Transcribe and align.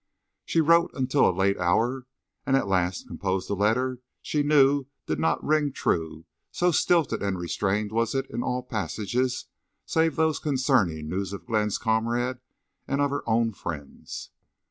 She 0.45 0.61
wrote 0.61 0.89
until 0.95 1.29
a 1.29 1.29
late 1.31 1.59
hour, 1.59 2.07
and 2.43 2.55
at 2.55 2.67
last 2.67 3.05
composed 3.05 3.51
a 3.51 3.53
letter 3.53 3.99
she 4.19 4.41
knew 4.41 4.87
did 5.05 5.19
not 5.19 5.43
ring 5.45 5.71
true, 5.71 6.25
so 6.51 6.71
stilted 6.71 7.21
and 7.21 7.37
restrained 7.37 7.91
was 7.91 8.15
it 8.15 8.25
in 8.31 8.41
all 8.41 8.63
passages 8.63 9.45
save 9.85 10.15
those 10.15 10.39
concerning 10.39 11.07
news 11.07 11.33
of 11.33 11.45
Glenn's 11.45 11.77
comrade 11.77 12.39
and 12.87 12.99
of 12.99 13.11
her 13.11 13.21
own 13.29 13.51
friends. 13.53 14.31